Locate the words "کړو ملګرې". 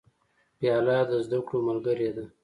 1.47-2.09